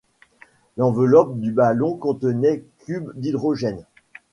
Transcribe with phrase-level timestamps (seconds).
[0.77, 3.85] L'enveloppe du ballon contenait cubes d'hydrogène.